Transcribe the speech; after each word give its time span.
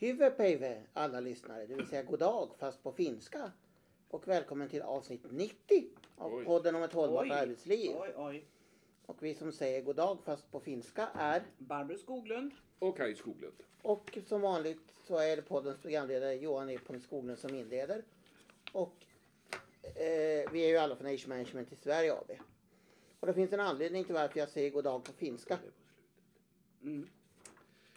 Hyvepeive 0.00 0.82
alla 0.92 1.20
lyssnare, 1.20 1.66
det 1.66 1.74
vill 1.74 1.86
säga 1.86 2.02
god 2.02 2.18
dag 2.18 2.50
fast 2.58 2.82
på 2.82 2.92
finska. 2.92 3.52
Och 4.08 4.28
välkommen 4.28 4.68
till 4.68 4.82
avsnitt 4.82 5.24
90 5.30 5.86
av 6.16 6.34
Oj. 6.34 6.44
podden 6.44 6.74
om 6.74 6.82
ett 6.82 6.92
hållbart 6.92 7.24
Oj. 7.24 7.30
arbetsliv. 7.30 7.90
Oj, 7.94 8.12
oj. 8.16 8.44
Och 9.06 9.22
vi 9.22 9.34
som 9.34 9.52
säger 9.52 9.82
god 9.82 9.96
dag 9.96 10.18
fast 10.24 10.50
på 10.50 10.60
finska 10.60 11.08
är 11.14 11.42
Barbro 11.58 11.98
Skoglund. 11.98 12.52
Och 12.78 12.96
Kaj 12.96 13.14
Skoglund. 13.14 13.56
och 13.82 14.18
som 14.26 14.40
vanligt 14.40 14.94
så 15.06 15.18
är 15.18 15.36
det 15.36 15.42
poddens 15.42 15.78
programledare 15.78 16.34
Johan 16.34 16.70
E. 16.70 16.78
Skoglund 17.02 17.38
som 17.38 17.54
inleder. 17.54 18.04
Och 18.72 19.06
eh, 19.82 20.52
vi 20.52 20.64
är 20.64 20.68
ju 20.68 20.76
alla 20.76 20.96
från 20.96 21.06
Age 21.06 21.28
Management 21.28 21.72
i 21.72 21.76
Sverige 21.76 22.12
AB. 22.12 22.30
Och 23.20 23.26
det 23.26 23.34
finns 23.34 23.52
en 23.52 23.60
anledning 23.60 24.04
till 24.04 24.14
varför 24.14 24.38
jag 24.38 24.48
säger 24.48 24.70
god 24.70 24.84
dag 24.84 25.04
på 25.04 25.12
finska. 25.12 25.58
Mm. 26.82 27.08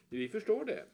Vi 0.10 0.30
förstår 0.30 0.66
det. 0.66 0.86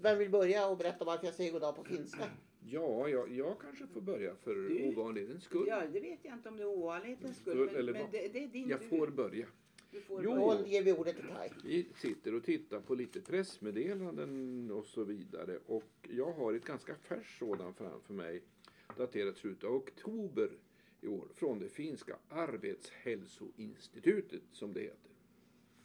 Vem 0.00 0.18
vill 0.18 0.30
börja 0.30 0.68
och 0.68 0.76
berätta 0.78 1.04
varför 1.04 1.26
jag 1.26 1.34
säger 1.34 1.52
god 1.52 1.60
dag 1.60 1.76
på 1.76 1.84
finska? 1.84 2.30
Ja, 2.66 3.08
jag, 3.08 3.32
jag 3.32 3.58
kanske 3.60 3.86
får 3.86 4.00
börja 4.00 4.34
för 4.34 4.54
Du- 4.54 4.88
ovanlighetens 4.88 5.44
skull. 5.44 5.64
Ja, 5.68 5.82
det 5.92 6.00
vet 6.00 6.18
jag 6.22 6.34
inte 6.34 6.48
om 6.48 6.56
det 6.56 6.62
är 6.62 6.66
ovanlighetens 6.68 7.36
skull. 7.36 7.56
Men, 7.66 7.76
eller 7.76 7.92
men 7.92 8.06
det, 8.12 8.28
det 8.28 8.44
är 8.44 8.48
din 8.48 8.68
Jag 8.68 8.84
får 8.84 9.06
börja. 9.08 9.46
Du 9.90 10.00
får 10.00 10.24
Jo. 10.24 10.34
börja. 10.34 10.66
Ger 10.66 10.82
vi 10.82 10.92
ordet 10.92 11.16
till 11.16 11.24
Kaj. 11.26 11.52
Vi 11.64 11.86
sitter 11.96 12.34
och 12.34 12.44
tittar 12.44 12.80
på 12.80 12.94
lite 12.94 13.20
pressmeddelanden 13.20 14.70
och 14.70 14.86
så 14.86 15.04
vidare. 15.04 15.58
Och 15.66 16.08
jag 16.10 16.32
har 16.32 16.52
ett 16.54 16.64
ganska 16.64 16.94
färskt 16.94 17.38
sådant 17.38 17.76
framför 17.76 18.14
mig. 18.14 18.42
Daterat 18.96 19.36
slutet 19.36 19.64
av 19.64 19.74
oktober 19.74 20.50
i 21.00 21.06
år. 21.08 21.28
Från 21.34 21.58
det 21.58 21.68
finska 21.68 22.16
Arbetshälsoinstitutet 22.28 24.42
som 24.52 24.72
det 24.72 24.80
heter. 24.80 25.10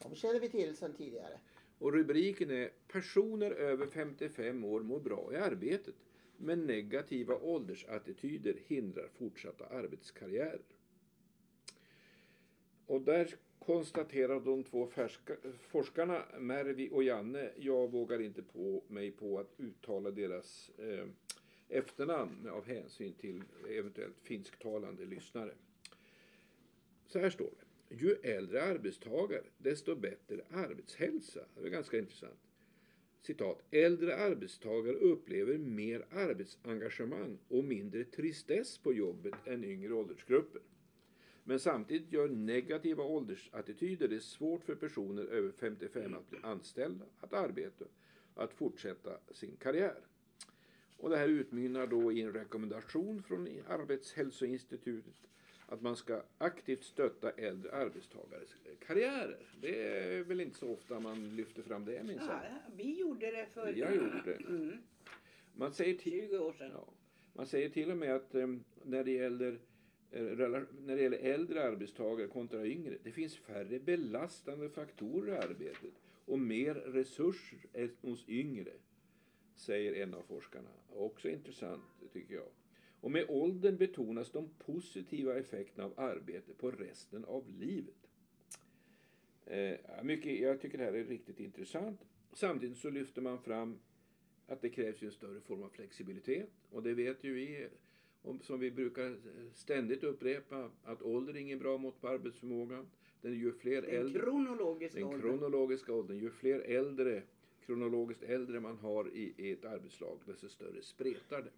De 0.04 0.16
känner 0.16 0.40
vi 0.40 0.50
till 0.50 0.78
sedan 0.78 0.94
tidigare. 0.94 1.40
Och 1.78 1.94
rubriken 1.94 2.52
är 2.52 2.70
Personer 2.88 3.52
över 3.52 3.88
55 3.88 4.64
år 4.64 4.82
mår 4.82 5.00
bra 5.00 5.30
i 5.34 5.36
arbetet. 5.36 5.96
Men 6.38 6.66
negativa 6.66 7.36
åldersattityder 7.36 8.56
hindrar 8.68 9.08
fortsatta 9.08 9.66
arbetskarriärer. 9.66 10.62
Och 12.86 13.02
där 13.02 13.36
konstaterar 13.60 14.40
de 14.40 14.64
två 14.64 14.88
färska, 14.88 15.36
forskarna 15.60 16.26
Mervi 16.40 16.90
och 16.92 17.04
Janne, 17.04 17.52
jag 17.58 17.92
vågar 17.92 18.22
inte 18.22 18.44
på 18.44 18.84
mig 18.88 19.12
på 19.12 19.40
att 19.40 19.54
uttala 19.58 20.12
deras 20.12 20.72
eh, 20.78 21.08
efternamn 21.70 22.50
av 22.50 22.66
hänsyn 22.66 23.14
till 23.14 23.44
eventuellt 23.70 24.20
finsktalande 24.22 25.06
lyssnare. 25.06 25.54
Så 27.08 27.20
här 27.20 27.30
står 27.30 27.52
det. 27.60 27.65
Ju 27.90 28.14
äldre 28.14 28.64
arbetstagare, 28.64 29.44
desto 29.58 29.96
bättre 29.96 30.42
arbetshälsa. 30.50 31.40
Det 31.56 31.68
är 31.68 31.70
ganska 31.70 31.98
intressant. 31.98 32.40
Citat. 33.22 33.64
Äldre 33.72 34.16
arbetstagare 34.16 34.96
upplever 34.96 35.58
mer 35.58 36.06
arbetsengagemang 36.12 37.38
och 37.48 37.64
mindre 37.64 38.04
tristess 38.04 38.78
på 38.78 38.94
jobbet 38.94 39.34
än 39.46 39.64
yngre 39.64 39.94
åldersgrupper. 39.94 40.62
Men 41.44 41.60
samtidigt 41.60 42.12
gör 42.12 42.30
negativa 42.30 43.04
åldersattityder 43.04 44.08
det 44.08 44.20
svårt 44.20 44.64
för 44.64 44.76
personer 44.76 45.24
över 45.24 45.52
55 45.52 46.14
att 46.14 46.30
bli 46.30 46.40
anställda, 46.44 47.06
att 47.20 47.34
arbeta 47.34 47.86
och 48.34 48.44
att 48.44 48.54
fortsätta 48.54 49.20
sin 49.32 49.56
karriär. 49.58 50.00
Och 50.98 51.10
det 51.10 51.18
här 51.18 51.28
utmynnar 51.28 51.88
då 51.88 52.12
i 52.12 52.22
en 52.22 52.34
rekommendation 52.34 53.24
från 53.24 53.48
Arbetshälsoinstitutet 53.68 55.28
att 55.68 55.82
man 55.82 55.96
ska 55.96 56.22
aktivt 56.38 56.84
stötta 56.84 57.32
äldre 57.32 57.72
arbetstagares 57.72 58.56
karriärer. 58.88 59.46
Det 59.62 59.84
är 59.88 60.24
väl 60.24 60.42
inte 60.42 60.58
så 60.58 60.74
ofta 60.74 61.00
man 61.00 61.36
lyfter 61.36 61.62
fram 61.62 61.86
det 61.86 62.04
minsann. 62.04 62.40
Ja, 62.44 62.72
vi 62.76 63.00
gjorde 63.00 63.32
det 63.32 63.46
för 63.46 63.74
har 63.86 63.94
gjort 63.94 64.26
det. 64.26 64.34
Mm, 64.48 64.78
Man 65.54 65.74
säger, 65.74 65.98
till, 65.98 66.12
20 66.12 66.38
år 66.38 66.54
sedan. 66.54 66.72
ja, 66.74 66.88
man 67.34 67.48
säger 67.48 67.70
till 67.70 67.92
och 67.92 67.98
med 67.98 68.16
att 68.16 68.36
eh, 68.36 68.48
när, 68.84 69.04
det 69.04 69.12
gäller, 69.12 69.60
eh, 70.12 70.24
när 70.86 70.96
det 70.96 71.02
gäller 71.02 71.18
äldre 71.18 71.64
arbetstagare 71.64 72.28
kontra 72.28 72.66
yngre, 72.66 72.98
det 73.04 73.12
finns 73.12 73.38
färre 73.38 73.80
belastande 73.80 74.70
faktorer 74.70 75.34
i 75.34 75.38
arbetet 75.38 75.94
och 76.26 76.40
mer 76.40 76.74
resurser 76.74 77.90
hos 78.02 78.30
yngre, 78.30 78.72
säger 79.56 79.94
en 80.04 80.14
av 80.14 80.22
forskarna. 80.22 80.70
Också 80.90 81.30
intressant 81.30 81.84
tycker 82.14 82.36
jag. 82.36 82.48
Och 83.06 83.12
med 83.12 83.26
åldern 83.30 83.78
betonas 83.78 84.32
de 84.32 84.50
positiva 84.66 85.40
effekterna 85.40 85.86
av 85.86 85.94
arbete 86.00 86.54
på 86.54 86.72
resten 86.72 87.26
av 87.26 87.50
livet. 87.60 88.10
Eh, 89.46 90.04
mycket, 90.04 90.40
jag 90.40 90.62
tycker 90.62 90.78
det 90.78 90.84
här 90.84 90.94
är 90.94 91.04
riktigt 91.04 91.40
intressant. 91.40 92.00
Samtidigt 92.34 92.78
så 92.78 92.90
lyfter 92.90 93.22
man 93.22 93.42
fram 93.42 93.80
att 94.48 94.62
det 94.62 94.70
krävs 94.70 95.04
en 95.04 95.12
större 95.12 95.42
form 95.42 95.64
av 95.64 95.70
flexibilitet. 95.70 96.50
Och 96.70 96.84
det 96.84 96.94
vet 96.94 97.24
ju 97.24 97.34
vi, 97.34 97.68
om, 98.22 98.42
som 98.42 98.60
vi 98.60 98.72
brukar 98.72 99.18
ständigt 99.54 100.04
upprepa, 100.04 100.72
att 100.84 101.02
ålder 101.02 101.34
är 101.34 101.38
ingen 101.38 101.60
bra 101.60 101.78
mått 101.78 102.02
på 102.02 102.08
arbetsförmågan. 102.08 102.88
Den 103.22 103.34
ju 103.34 103.52
fler 103.52 103.82
Den 103.82 103.92
äldre, 103.92 104.22
kronologiska 104.22 105.00
den 105.00 105.08
åldern. 105.08 105.22
kronologiska 105.22 105.94
åldern, 105.94 106.18
ju 106.18 106.30
fler 106.30 106.60
äldre, 106.60 107.24
kronologiskt 107.66 108.24
äldre 108.24 108.60
man 108.60 108.78
har 108.78 109.10
i, 109.10 109.34
i 109.38 109.52
ett 109.52 109.66
arbetslag, 109.66 110.20
desto 110.26 110.50
större 110.50 110.82
spretar 110.82 111.42
det. 111.42 111.52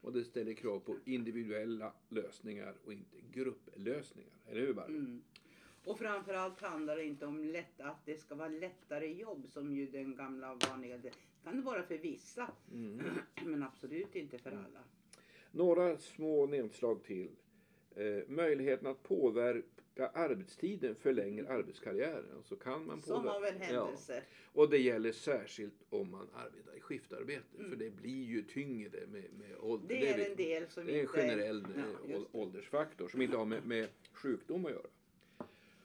Och 0.00 0.12
det 0.12 0.24
ställer 0.24 0.54
krav 0.54 0.80
på 0.80 0.96
individuella 1.04 1.92
lösningar 2.08 2.74
och 2.84 2.92
inte 2.92 3.16
grupplösningar. 3.32 4.32
Eller 4.46 4.60
hur 4.60 4.74
Barbro? 4.74 4.94
Mm. 4.94 5.22
Och 5.84 5.98
framförallt 5.98 6.60
handlar 6.60 6.96
det 6.96 7.04
inte 7.04 7.26
om 7.26 7.44
lätt, 7.44 7.80
att 7.80 8.06
det 8.06 8.20
ska 8.20 8.34
vara 8.34 8.48
lättare 8.48 9.12
jobb 9.12 9.46
som 9.48 9.72
ju 9.72 9.86
den 9.86 10.16
gamla 10.16 10.54
vanliga, 10.54 10.98
det 10.98 11.12
kan 11.44 11.56
det 11.56 11.62
vara 11.62 11.82
för 11.82 11.98
vissa. 11.98 12.50
Mm. 12.72 13.00
Men 13.44 13.62
absolut 13.62 14.16
inte 14.16 14.38
för 14.38 14.50
alla. 14.50 14.84
Några 15.50 15.98
små 15.98 16.46
nedslag 16.46 17.02
till. 17.04 17.30
Eh, 17.94 18.28
möjligheten 18.28 18.86
att 18.86 19.02
påverka 19.98 20.18
arbetstiden 20.18 20.94
förlänger 20.94 21.44
arbetskarriären. 21.44 22.24
Alltså 22.36 22.56
kan 22.56 22.86
man 22.86 23.02
Som 23.02 23.22
påverka. 23.22 23.36
av 23.36 23.44
en 23.44 23.60
händelse. 23.60 24.22
Och 24.52 24.70
det 24.70 24.78
gäller 24.78 25.12
särskilt 25.12 25.82
om 25.90 26.10
man 26.10 26.28
arbetar 26.34 26.76
i 26.76 26.80
skiftarbete. 26.80 27.42
Mm. 27.58 27.70
För 27.70 27.76
det 27.76 27.90
blir 27.90 28.24
ju 28.24 28.42
tyngre 28.42 29.06
med, 29.06 29.24
med 29.38 29.56
ålder. 29.60 29.88
Det 29.88 30.08
är 30.08 30.16
vi- 30.16 30.26
en 30.30 30.36
del 30.36 30.68
som 30.68 30.86
det 30.86 30.96
är 30.96 31.00
en 31.00 31.06
generell 31.06 31.66
Ja, 31.76 31.82
eh, 32.14 32.20
det. 32.20 32.38
åldersfaktor 32.38 33.08
som 33.08 33.22
inte 33.22 33.36
har 33.36 33.44
med, 33.44 33.66
med 33.66 33.88
sjukdom 34.12 34.66
att 34.66 34.72
göra. 34.72 34.86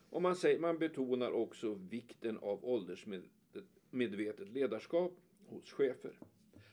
Och 0.10 0.22
man, 0.22 0.36
säger, 0.36 0.60
man 0.60 0.78
betonar 0.78 1.32
också 1.32 1.74
vikten 1.74 2.38
av 2.38 2.66
åldersmedvetet 2.66 4.48
ledarskap 4.50 5.14
hos 5.48 5.72
chefer. 5.72 6.12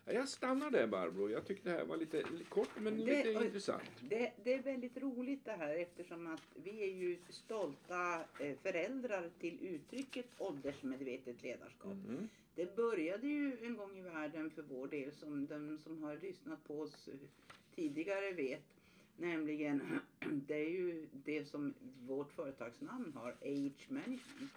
Ja, 0.05 0.13
Jag 0.13 0.29
stannar 0.29 0.71
där 0.71 0.87
Barbro. 0.87 1.31
Jag 1.31 1.47
tyckte 1.47 1.71
det 1.71 1.77
här 1.77 1.85
var 1.85 1.97
lite 1.97 2.23
kort 2.49 2.69
men 2.81 2.97
Det- 2.97 3.17
lite 3.25 3.39
och- 3.39 3.45
intressant. 3.45 3.83
Det, 4.01 4.33
det 4.45 4.55
är 4.55 4.63
väldigt 4.63 4.97
roligt 4.97 5.45
det 5.45 5.53
här 5.53 5.77
eftersom 5.77 6.27
att 6.27 6.43
vi 6.55 6.83
är 6.83 6.95
ju 6.95 7.19
stolta 7.29 8.21
eh, 8.41 8.57
föräldrar 8.63 9.31
till 9.41 9.59
uttrycket 9.67 10.27
åldersmedvetet 10.39 11.43
ledarskap. 11.43 11.93
Mhm. 11.95 12.29
Det 12.55 12.77
började 12.77 13.27
ju 13.27 13.59
en 13.67 13.77
gång 13.77 13.99
i 13.99 14.03
världen 14.03 14.51
för 14.51 14.63
vår 14.63 14.87
del 14.89 15.13
som 15.13 15.47
de 15.47 15.79
som 15.79 16.03
har 16.03 16.17
lyssnat 16.17 16.65
på 16.65 16.81
oss 16.81 17.09
tidigare 17.75 18.33
vet. 18.33 18.63
Nämligen, 19.17 20.01
det 20.47 20.55
är 20.55 20.71
ju 20.71 21.07
det 21.13 21.45
som 21.45 21.75
vårt 22.07 22.33
företagsnamn 22.33 23.13
har, 23.15 23.31
Age 23.31 23.87
Management. 23.91 24.53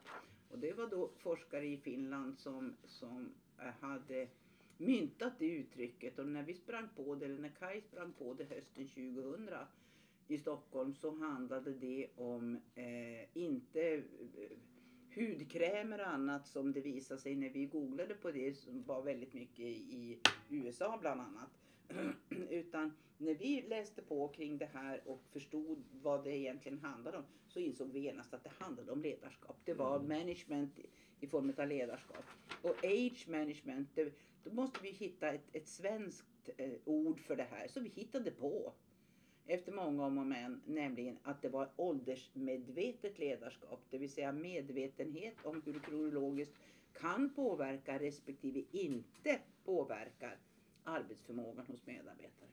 Och 0.52 0.60
det 0.60 0.74
var 0.74 0.88
då 0.88 1.10
forskare 1.20 1.66
i 1.66 1.78
Finland 1.78 2.40
som, 2.40 2.74
som 2.86 3.30
eh, 3.60 3.66
hade 3.80 4.28
myntat 4.86 5.34
det 5.40 5.46
uttrycket 5.46 6.20
och 6.20 6.28
när 6.28 6.44
vi 6.44 6.54
sprang 6.54 6.88
på 6.96 7.16
det, 7.16 7.26
eller 7.26 7.40
när 7.40 7.50
Kai 7.50 7.82
sprang 7.82 8.14
på 8.14 8.34
det 8.34 8.44
hösten 8.44 8.88
2000 8.88 9.50
i 10.28 10.38
Stockholm 10.38 10.94
så 10.94 11.16
handlade 11.16 11.74
det 11.74 12.08
om 12.16 12.60
eh, 12.76 13.38
inte 13.38 13.94
eh, 13.94 14.04
hudkrämer 15.16 16.00
och 16.00 16.08
annat 16.08 16.48
som 16.48 16.72
det 16.72 16.82
visade 16.82 17.20
sig 17.20 17.36
när 17.36 17.50
vi 17.50 17.66
googlade 17.66 18.16
på 18.16 18.32
det 18.32 18.54
som 18.54 18.84
var 18.84 19.02
väldigt 19.02 19.34
mycket 19.34 19.66
i 19.66 20.20
USA 20.50 20.98
bland 21.02 21.22
annat. 21.22 21.50
Utan 22.50 22.92
när 23.24 23.34
vi 23.34 23.62
läste 23.62 24.02
på 24.02 24.28
kring 24.28 24.58
det 24.58 24.70
här 24.74 25.02
och 25.06 25.22
förstod 25.32 25.84
vad 26.02 26.24
det 26.24 26.38
egentligen 26.38 26.80
handlade 26.80 27.18
om 27.18 27.24
så 27.48 27.60
insåg 27.60 27.92
vi 27.92 28.00
genast 28.00 28.34
att 28.34 28.44
det 28.44 28.52
handlade 28.60 28.92
om 28.92 29.02
ledarskap. 29.02 29.58
Det 29.66 29.74
var 29.74 29.96
Mm. 29.96 30.08
management 30.20 30.80
i- 31.22 31.28
form 31.28 31.54
av 31.58 31.68
ledarskap. 31.68 32.26
Och 32.62 32.86
age 32.86 33.26
management, 33.28 33.90
det, 33.96 34.14
då 34.44 34.50
måste 34.52 34.80
vi 34.84 34.90
hitta 34.92 35.32
ett, 35.32 35.56
ett 35.56 35.68
svenskt 35.68 36.50
eh, 36.58 36.72
ord 36.86 37.20
för 37.20 37.36
det 37.36 37.44
här. 37.44 37.68
Så 37.68 37.80
vi 37.80 37.90
hittade 37.90 38.32
på 38.32 38.74
efter 39.46 39.72
många 39.72 40.06
om 40.06 40.18
och 40.18 40.26
men, 40.26 40.62
nämligen 40.66 41.18
att 41.24 41.42
det 41.42 41.50
var 41.50 41.70
åldersmedvetet 41.76 43.20
ledarskap, 43.20 43.80
det 43.90 43.98
vill 43.98 44.10
säga 44.10 44.32
medvetenhet 44.32 45.46
om 45.46 45.62
hur 45.66 45.80
kronologiskt 45.80 46.54
kan 46.94 47.30
påverka 47.34 48.00
respektive 48.00 48.64
inte 48.72 49.40
påverkar 49.66 50.38
arbetsförmågan 50.84 51.66
hos 51.66 51.86
medarbetare. 51.86 52.50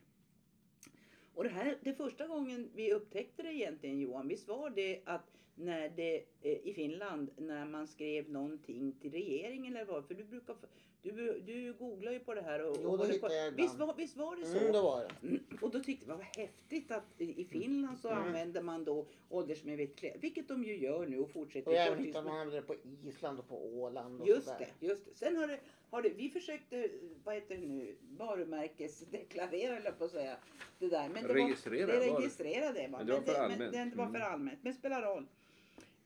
Och 1.35 1.43
det 1.43 1.49
här, 1.49 1.77
det 1.81 1.93
första 1.93 2.27
gången 2.27 2.69
vi 2.75 2.93
upptäckte 2.93 3.43
det 3.43 3.53
egentligen 3.53 3.99
Johan, 3.99 4.27
visst 4.27 4.47
var 4.47 4.69
det 4.69 4.99
att 5.05 5.31
när 5.55 5.89
det 5.89 6.15
eh, 6.41 6.51
i 6.67 6.73
Finland 6.75 7.29
när 7.37 7.65
man 7.65 7.87
skrev 7.87 8.29
någonting 8.29 8.91
till 9.01 9.11
regeringen 9.11 9.75
eller 9.75 9.85
vad. 9.85 10.05
För 10.05 10.13
du 10.13 10.23
brukar 10.23 10.55
du, 11.03 11.39
du 11.45 11.73
googlar 11.73 12.11
ju 12.11 12.19
på 12.19 12.33
det 12.33 12.41
här 12.41 12.63
och, 12.69 12.77
Jo, 12.83 12.97
då 12.97 13.03
hittar 13.03 13.27
på. 13.27 13.33
jag 13.33 13.47
ibland. 13.47 13.55
visst, 13.69 13.79
var, 13.79 13.93
visst 13.95 14.17
var 14.17 14.35
det 14.35 14.45
så? 14.45 14.57
Mm, 14.57 14.71
det 14.71 14.81
var 14.81 15.01
det. 15.21 15.27
Mm, 15.27 15.43
Och 15.61 15.71
då 15.71 15.79
tyckte 15.79 16.05
jag 16.07 16.15
vad 16.17 16.25
häftigt 16.25 16.91
att 16.91 17.03
i 17.21 17.45
Finland 17.45 17.99
så 17.99 18.09
Mm. 18.09 18.23
använder 18.23 18.61
man 18.61 18.83
då 18.83 19.05
åldersmedvetet. 19.29 20.15
Vilket 20.23 20.47
de 20.47 20.63
ju 20.63 20.77
gör 20.77 21.05
nu 21.05 21.19
och 21.19 21.29
fortsätter. 21.31 21.71
Och 21.71 21.77
även 21.77 21.99
hittat 22.05 22.23
man- 22.25 22.33
man 22.33 22.41
använder 22.41 22.61
det 22.61 22.67
på 22.67 22.75
Island 23.07 23.39
och 23.39 23.47
på 23.47 23.65
Åland 23.65 24.21
och 24.21 24.27
Just 24.27 24.47
sådär. 24.47 24.67
det, 24.79 24.87
just 24.87 25.05
det. 25.05 25.11
Sen 25.15 25.35
har 25.37 25.47
det, 25.47 25.59
har 25.89 26.01
det, 26.01 26.09
vi 26.09 26.29
försökte, 26.29 26.89
vad 27.23 27.35
heter 27.35 27.57
det 27.57 27.61
nu, 27.67 27.95
varumärkesdeklarera 28.17 29.77
eller 29.77 29.91
på 29.91 30.03
att 30.03 30.11
säga. 30.11 30.37
Det 30.79 30.87
där. 30.87 31.09
Men 31.09 31.20
det 31.27 31.33
Registrera, 31.33 31.87
Var, 31.87 31.93
det 31.93 31.99
registrerade 32.21 32.87
va? 32.87 32.97
Men 32.97 33.07
det 33.07 33.13
var 33.13 33.21
för 33.21 33.31
men 33.33 33.41
allmänt. 33.51 33.73
Men, 33.73 33.89
det 33.89 33.95
var 33.95 34.05
för 34.05 34.15
Mm. 34.15 34.33
allmänt, 34.33 34.59
men 34.63 34.73
spelar 34.73 35.01
roll. 35.01 35.27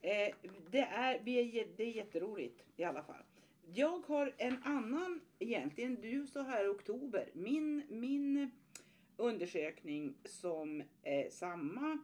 Eh, 0.02 0.36
det, 0.72 0.80
är, 0.80 1.20
vi 1.24 1.60
är, 1.60 1.68
det 1.78 1.84
är 1.84 1.92
jätteroligt 1.92 2.64
i 2.78 2.84
alla 2.84 3.04
fall. 3.04 3.24
Jag 3.74 4.00
har 4.08 4.34
en 4.38 4.64
annan, 4.64 5.22
egentligen 5.40 5.96
du 6.02 6.28
sa 6.28 6.42
här 6.42 6.66
i 6.66 6.68
oktober, 6.68 7.30
min, 7.34 7.84
min 7.90 8.52
undersökning 9.18 10.16
som 10.26 10.84
eh, 11.04 11.30
samma 11.32 11.98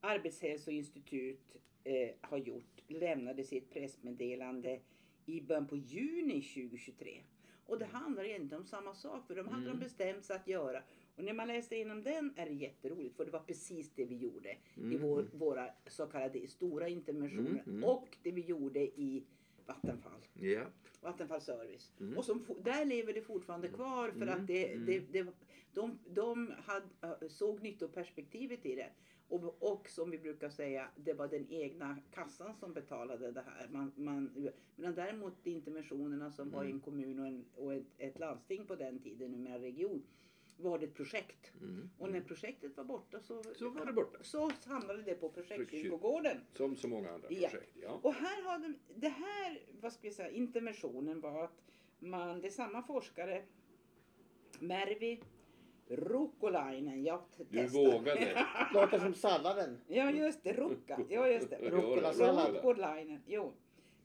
arbetshälsoinstitut 0.00 1.56
eh, 1.84 2.10
har 2.20 2.38
gjort 2.38 2.80
lämnade 2.88 3.44
sitt 3.44 3.70
pressmeddelande 3.70 4.80
i 5.26 5.40
början 5.40 5.66
på 5.66 5.76
juni 5.76 6.42
2023. 6.42 7.22
Och 7.66 7.78
det 7.78 7.84
handlar 7.84 8.24
egentligen 8.24 8.60
om 8.60 8.66
samma 8.66 8.94
sak 8.94 9.26
för 9.26 9.34
de 9.36 9.48
hade 9.48 9.62
Mm. 9.66 9.78
de 9.78 9.84
bestämt 9.84 10.24
sig 10.24 10.36
att 10.36 10.48
göra. 10.48 10.82
Och 11.16 11.24
när 11.24 11.32
man 11.32 11.48
läste 11.48 11.74
igenom 11.74 12.02
den 12.02 12.32
är 12.36 12.46
det 12.46 12.52
jätteroligt 12.54 13.16
för 13.16 13.24
det 13.24 13.30
var 13.30 13.40
precis 13.40 13.90
det 13.94 14.04
vi 14.04 14.16
gjorde 14.16 14.50
i 14.50 14.56
Mm. 14.80 15.02
vår, 15.02 15.26
våra 15.32 15.70
så 15.86 16.06
kallade 16.06 16.46
stora 16.46 16.88
interventioner 16.88 17.50
Mm, 17.50 17.76
mm. 17.76 17.84
och 17.84 18.16
det 18.22 18.32
vi 18.32 18.40
gjorde 18.40 18.80
i 18.80 19.24
Vattenfall. 19.66 20.20
Ja. 20.34 20.62
Vattenfall 21.00 21.40
Service. 21.40 21.92
Mm. 22.00 22.18
Och 22.18 22.24
som, 22.24 22.46
där 22.64 22.84
lever 22.84 23.12
det 23.12 23.22
fortfarande 23.22 23.68
kvar 23.68 24.10
för 24.10 24.22
Mm, 24.22 24.40
att 24.40 24.46
det, 24.46 24.72
mm. 24.72 24.86
det, 24.86 24.98
det, 25.12 25.26
de, 25.74 25.98
de 26.08 26.52
hade, 26.58 27.28
såg 27.28 27.62
nyttoperspektivet 27.62 28.66
i 28.66 28.74
det. 28.74 28.90
Och, 29.28 29.72
och 29.72 29.88
som 29.88 30.10
vi 30.10 30.18
brukar 30.18 30.50
säga, 30.50 30.88
det 30.96 31.12
var 31.12 31.28
den 31.28 31.46
egna 31.50 31.98
kassan 32.10 32.54
som 32.54 32.72
betalade 32.72 33.30
det 33.32 33.40
här. 33.46 33.68
Man, 33.70 33.92
man, 33.96 34.50
men 34.76 34.94
däremot 34.94 35.46
interventionerna 35.46 36.30
som 36.30 36.50
var 36.50 36.62
i 36.64 36.66
Mm. 36.66 36.76
en 36.76 36.80
kommun 36.80 37.18
och, 37.18 37.26
en, 37.26 37.44
och 37.54 37.74
ett, 37.74 37.86
ett 37.98 38.18
landsting 38.18 38.66
på 38.66 38.74
den 38.76 38.98
tiden, 38.98 39.30
numera 39.32 39.58
region, 39.58 40.02
var 40.62 40.78
det 40.78 40.84
ett 40.86 40.94
projekt. 40.94 41.52
Mm. 41.60 41.90
Och 41.98 42.10
när 42.12 42.20
projektet 42.20 42.76
var 42.76 42.84
borta 42.84 43.20
så, 43.20 43.42
Så 43.54 43.68
var 43.68 43.86
det 43.86 43.92
borta. 43.92 44.18
så 44.22 44.50
hamnade 44.66 45.02
det 45.02 45.14
på 45.14 45.28
projektkyrkogården. 45.28 46.36
Som 46.56 46.76
så 46.76 46.88
många 46.88 47.10
andra 47.10 47.28
Ja. 47.30 47.48
projekt. 47.48 47.76
Ja. 47.82 48.00
Och 48.02 48.14
här 48.14 48.42
har 48.42 48.58
de, 48.58 48.78
det 48.94 49.08
här, 49.08 49.60
vad 49.80 49.92
ska 49.92 50.08
vi 50.08 50.14
säga, 50.14 50.30
interventionen 50.30 51.20
var 51.20 51.44
att 51.44 51.62
man, 51.98 52.40
det 52.40 52.46
är 52.48 52.50
samma 52.50 52.82
forskare, 52.82 53.42
Mervi 54.58 55.22
Rukkolainen, 55.88 57.04
jag 57.04 57.18
t- 57.36 57.44
Du 57.50 57.58
testar. 57.58 57.78
vågade. 57.92 58.46
Låter 58.74 58.98
som 58.98 59.14
salladen. 59.14 59.78
ja 59.88 60.10
just 60.10 60.42
det, 60.44 60.52
Rukka, 60.52 61.00
ja 61.08 61.28
just 61.28 61.50
det. 61.50 61.56
Rukkolainen, 61.70 63.22
jo. 63.26 63.52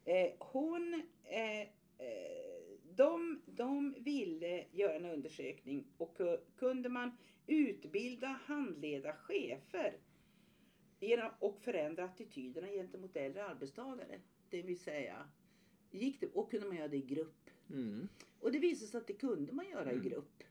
Eh, 0.05 0.31
hon, 0.39 1.01
eh, 1.23 1.61
eh, 1.61 1.67
de, 2.97 3.41
de 3.45 3.95
ville 3.99 4.65
göra 4.71 4.93
en 4.93 5.05
undersökning 5.05 5.85
och 5.97 6.17
ku- 6.17 6.39
kunde 6.57 6.89
man 6.89 7.17
utbilda, 7.47 8.27
handleda 8.27 9.13
chefer 9.13 9.97
genom, 10.99 11.31
och 11.39 11.59
förändra 11.61 12.03
attityderna 12.05 12.67
gentemot 12.67 13.15
äldre 13.15 13.45
arbetstagare. 13.45 14.19
Det 14.49 14.61
vill 14.61 14.79
säga, 14.79 15.29
gick 15.91 16.19
det, 16.21 16.27
och 16.27 16.51
kunde 16.51 16.67
man 16.67 16.77
göra 16.77 16.87
det 16.87 16.97
i 16.97 17.01
grupp. 17.01 17.49
Mm. 17.69 18.07
Och 18.39 18.51
det 18.51 18.59
visade 18.59 18.91
sig 18.91 18.97
att 18.97 19.07
det 19.07 19.13
kunde 19.13 19.53
man 19.53 19.69
göra 19.69 19.91
Mm. 19.91 20.05
i 20.05 20.09
grupp. 20.09 20.43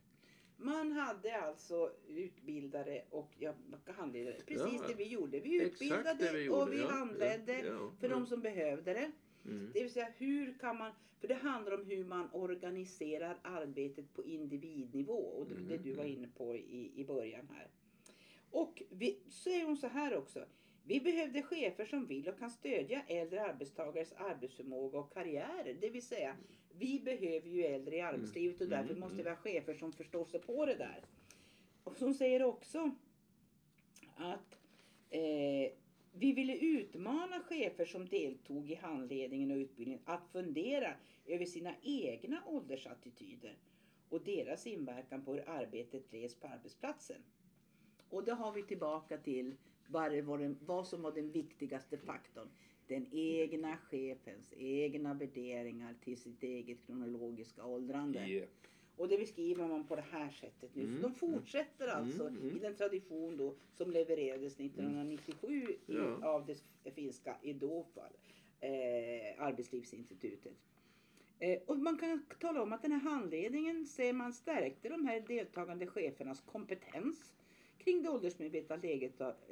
Man 0.56 0.92
hade 0.92 1.36
alltså 1.40 1.92
utbildare 2.08 3.02
och 3.10 3.34
ja, 3.38 3.54
handledare. 3.86 4.34
Precis 4.46 4.80
Ja, 4.82 4.88
det 4.88 4.94
vi 4.94 5.04
gjorde. 5.08 5.40
Vi 5.40 5.62
utbildade 5.62 6.32
vi 6.32 6.42
gjorde. 6.44 6.62
och 6.62 6.72
vi 6.72 6.80
ja. 6.80 6.86
handledde 6.88 7.62
för 8.00 8.08
de 8.08 8.26
som 8.26 8.40
behövde 8.40 8.92
det. 8.94 9.10
Mm. 9.48 9.70
Det 9.74 9.82
vill 9.82 9.92
säga 9.92 10.08
hur 10.16 10.54
kan 10.58 10.78
man, 10.78 10.92
för 11.20 11.28
det 11.28 11.34
handlar 11.34 11.72
om 11.72 11.86
hur 11.86 12.04
man 12.04 12.30
organiserar 12.32 13.38
arbetet 13.42 14.14
på 14.14 14.24
individnivå 14.24 15.12
och 15.12 15.46
det, 15.48 15.54
Mm, 15.54 15.68
det 15.68 15.76
du 15.76 15.92
var 15.92 16.04
mm. 16.04 16.16
inne 16.16 16.28
på 16.36 16.56
i, 16.56 16.92
i 16.94 17.04
början 17.04 17.48
här. 17.54 17.68
Och 18.50 18.82
vi, 18.90 19.18
säger 19.28 19.64
hon 19.64 19.76
så 19.76 19.86
här 19.86 20.16
också. 20.16 20.44
Vi 20.84 21.00
behövde 21.00 21.42
chefer 21.42 21.84
som 21.84 22.06
vill 22.06 22.28
och 22.28 22.38
kan 22.38 22.50
stödja 22.50 23.02
äldre 23.06 23.42
arbetstagares 23.42 24.12
arbetsförmåga 24.12 24.98
och 24.98 25.12
karriärer. 25.14 25.76
Det 25.80 25.90
vill 25.90 26.06
säga, 26.06 26.36
vi 26.78 27.00
behöver 27.00 27.48
ju 27.48 27.64
äldre 27.64 27.96
i 27.96 28.00
arbetslivet 28.00 28.60
och 28.60 28.66
Mm, 28.66 28.78
därför 28.78 28.94
mm, 28.94 29.00
måste 29.00 29.22
vi 29.22 29.28
ha 29.28 29.36
chefer 29.36 29.74
som 29.74 29.92
förstår 29.92 30.24
sig 30.24 30.40
på 30.40 30.66
det 30.66 30.74
där. 30.74 31.04
Och 31.84 31.94
hon 31.98 32.14
säger 32.14 32.42
också 32.42 32.90
att 34.16 34.58
eh, 35.10 35.72
vi 36.18 36.32
ville 36.32 36.56
utmana 36.56 37.40
chefer 37.40 37.84
som 37.84 38.08
deltog 38.08 38.70
i 38.70 38.74
handledningen 38.74 39.50
och 39.50 39.56
utbildningen 39.56 40.02
att 40.04 40.28
fundera 40.32 40.94
över 41.26 41.44
sina 41.44 41.74
egna 41.82 42.42
åldersattityder 42.46 43.56
och 44.08 44.20
deras 44.20 44.66
inverkan 44.66 45.24
på 45.24 45.34
hur 45.34 45.48
arbetet 45.48 46.10
drevs 46.10 46.34
på 46.34 46.46
arbetsplatsen. 46.46 47.22
Och 48.10 48.24
då 48.24 48.32
har 48.32 48.52
vi 48.52 48.62
tillbaka 48.62 49.18
till 49.18 49.54
vad, 49.88 50.20
var 50.20 50.38
den, 50.38 50.56
vad 50.60 50.86
som 50.86 51.02
var 51.02 51.12
den 51.12 51.30
viktigaste 51.30 51.96
faktorn. 51.98 52.48
Den 52.86 53.06
egna 53.12 53.76
chefens 53.76 54.52
egna 54.56 55.14
värderingar 55.14 55.94
till 56.04 56.18
sitt 56.18 56.42
eget 56.42 56.86
kronologiska 56.86 57.64
åldrande. 57.64 58.26
Yep. 58.28 58.66
Och 58.96 59.08
det 59.08 59.18
beskriver 59.18 59.66
man 59.68 59.84
på 59.86 59.96
det 59.96 60.04
här 60.10 60.30
sättet 60.30 60.70
nu. 60.74 60.82
Mm, 60.82 60.96
Så 61.02 61.08
de 61.08 61.14
fortsätter 61.14 61.88
alltså 61.88 62.22
mm, 62.28 62.42
mm. 62.42 62.56
i 62.56 62.58
den 62.58 62.74
tradition 62.76 63.36
då 63.36 63.54
som 63.76 63.90
levererades 63.90 64.60
1997 64.60 65.62
i- 65.62 65.78
Ja. 65.86 66.28
av 66.28 66.46
det 66.84 66.90
finska 66.90 67.36
Idofal, 67.42 68.12
eh, 68.60 68.70
Arbetslivsinstitutet. 69.42 70.52
Eh, 71.38 71.58
och 71.66 71.78
man 71.78 71.98
kan 71.98 72.26
tala 72.40 72.62
om 72.62 72.72
att 72.72 72.82
den 72.82 72.92
här 72.92 73.00
handledningen 73.10 73.86
ser 73.86 74.12
man 74.12 74.32
stärkte 74.32 74.88
de 74.88 75.06
här 75.06 75.20
deltagande 75.20 75.86
chefernas 75.86 76.40
kompetens 76.40 77.32
kring 77.86 78.02
det 78.02 78.08
åldersmedvetna 78.08 78.76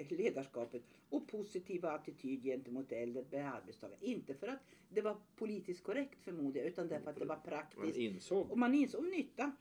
ledarskapet 0.08 0.82
och 1.08 1.28
positiva 1.28 1.90
attityd 1.90 2.42
gentemot 2.42 2.92
äldre 2.92 3.48
arbetstagare. 3.48 3.98
Inte 4.00 4.34
för 4.34 4.48
att 4.48 4.58
det 4.88 5.00
var 5.00 5.16
politiskt 5.36 5.82
korrekt 5.82 6.22
förmodar 6.22 6.60
jag, 6.60 6.68
utan 6.68 6.88
därför 6.88 7.10
att 7.10 7.16
det 7.16 7.24
var 7.24 7.36
Man 7.36 7.44
praktiskt 7.44 7.98
insåg. 7.98 8.50
och 8.50 8.58
man 8.58 8.74
insåg 8.74 9.04
nytta. 9.04 9.52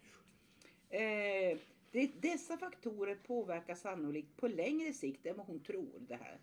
Eh, 0.89 1.57
det, 1.91 2.11
dessa 2.21 2.57
faktorer 2.57 3.15
påverkar 3.15 3.75
sannolikt 3.75 4.37
på 4.37 4.47
längre 4.47 4.93
sikt 4.93 5.25
än 5.25 5.37
vad 5.37 5.45
hon 5.45 5.59
tror 5.59 5.99
det 6.07 6.15
här. 6.15 6.39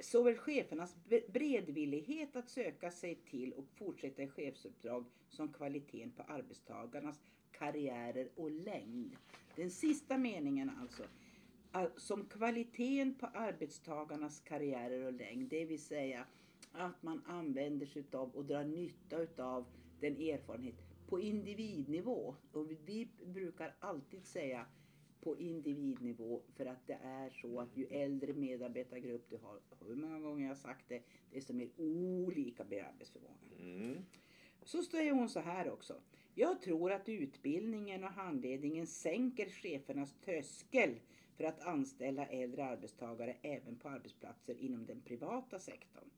Såväl 0.00 0.36
chefernas 0.36 0.96
beredvillighet 1.28 2.36
att 2.36 2.48
söka 2.48 2.90
sig 2.90 3.14
till 3.14 3.52
och 3.52 3.64
fortsätta 3.74 4.22
i 4.22 4.28
chefsuppdrag 4.28 5.04
som 5.28 5.52
kvaliteten 5.52 6.10
på 6.10 6.22
arbetstagarnas 6.22 7.20
karriärer 7.52 8.28
och 8.34 8.50
längd. 8.50 9.16
Den 9.56 9.70
sista 9.70 10.18
meningen 10.18 10.70
alltså. 10.80 11.02
Som 11.96 12.24
kvaliteten 12.24 13.14
på 13.14 13.26
arbetstagarnas 13.26 14.40
karriärer 14.40 15.06
och 15.06 15.12
längd. 15.12 15.48
Det 15.48 15.64
vill 15.64 15.82
säga 15.82 16.26
att 16.72 17.02
man 17.02 17.22
använder 17.26 17.86
sig 17.86 18.04
av 18.12 18.30
och 18.36 18.44
drar 18.44 18.64
nytta 18.64 19.18
utav 19.18 19.66
den 20.00 20.16
erfarenhet 20.16 20.74
på 21.06 21.20
individnivå. 21.20 22.34
Och 22.52 22.70
vi- 22.70 22.78
vi 22.86 23.08
brukar 23.26 23.74
alltid 23.80 24.24
säga 24.24 24.66
på 25.20 25.38
individnivå 25.38 26.42
för 26.56 26.66
att 26.66 26.86
det 26.86 26.98
är 27.02 27.30
så 27.30 27.60
att 27.60 27.76
ju 27.76 27.86
äldre 27.86 28.32
medarbetargrupp 28.32 29.30
du 29.30 29.36
har, 29.36 29.60
hur 29.86 29.94
många 29.96 30.20
gånger 30.20 30.42
jag 30.42 30.50
har 30.50 30.54
sagt 30.54 30.88
det, 30.88 31.02
desto 31.32 31.52
mer 31.52 31.68
olika 31.76 32.64
blir 32.64 32.82
arbetsförmågan. 32.82 33.38
Mm. 33.60 34.04
Så 34.62 34.82
säger 34.82 35.12
hon 35.12 35.28
så 35.28 35.40
här 35.40 35.70
också. 35.70 36.00
Jag 36.34 36.62
tror 36.62 36.92
att 36.92 37.08
utbildningen 37.08 38.04
och 38.04 38.10
handledningen 38.10 38.86
sänker 38.86 39.48
chefernas 39.50 40.14
tröskel 40.24 40.94
för 41.36 41.44
att 41.44 41.60
anställa 41.60 42.26
äldre 42.26 42.64
arbetstagare 42.64 43.36
även 43.42 43.76
på 43.76 43.88
arbetsplatser 43.88 44.54
inom 44.58 44.86
den 44.86 45.00
privata 45.00 45.58
sektorn. 45.58 46.10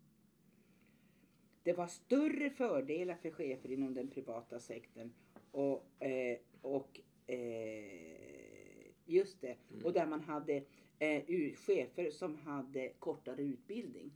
Det 1.62 1.72
var 1.72 1.86
större 1.86 2.50
fördelar 2.50 3.14
för 3.14 3.30
chefer 3.30 3.70
inom 3.70 3.94
den 3.94 4.08
privata 4.08 4.60
sektorn 4.60 5.12
och, 5.50 6.02
eh, 6.02 6.38
och 6.62 7.00
eh, 7.26 8.92
just 9.04 9.40
det, 9.40 9.56
och 9.84 9.92
där 9.92 10.06
man 10.06 10.20
hade 10.20 10.62
eh, 10.98 11.22
chefer 11.54 12.10
som 12.10 12.36
hade 12.36 12.88
kortare 12.88 13.42
utbildning. 13.42 14.12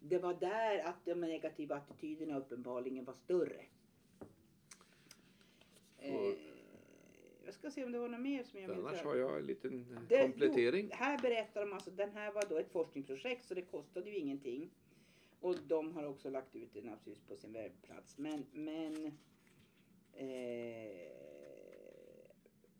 Det 0.00 0.18
var 0.18 0.34
där 0.34 0.78
att 0.78 1.04
de 1.04 1.14
negativa 1.14 1.76
attityderna 1.76 2.38
uppenbarligen 2.38 3.04
var 3.04 3.14
större. 3.14 3.64
Eh, 5.98 6.34
jag 7.62 7.72
ska 7.72 7.80
se 7.80 7.84
om 7.84 7.92
det 7.92 7.98
var 7.98 8.08
något 8.08 8.20
mer 8.20 8.42
som 8.42 8.60
jag 8.60 8.68
vill 8.68 8.78
Annars 8.78 9.02
har 9.02 9.16
jag 9.16 9.38
en 9.38 9.46
liten 9.46 9.86
Det- 10.08 10.22
komplettering. 10.22 10.88
Jo, 10.90 10.96
här 10.96 11.18
berättar 11.18 11.60
de 11.60 11.72
alltså, 11.72 11.90
den 11.90 12.10
här 12.10 12.32
var 12.32 12.42
då 12.48 12.58
ett 12.58 12.72
forskningsprojekt 12.72 13.44
så 13.44 13.54
det 13.54 13.62
kostade 13.62 14.10
ju 14.10 14.16
ingenting. 14.16 14.70
Och 15.40 15.56
de 15.66 15.92
har 15.92 16.04
också 16.04 16.30
lagt 16.30 16.56
ut 16.56 16.74
det 16.74 16.82
naturligtvis 16.82 17.28
på 17.28 17.36
sin 17.36 17.52
webbplats. 17.52 18.18
Men, 18.18 18.46
men 18.52 19.06
eh, 20.12 21.12